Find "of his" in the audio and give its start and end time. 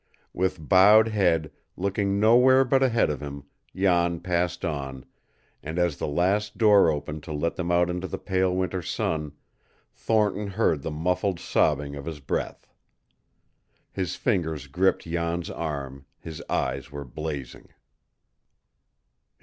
11.95-12.19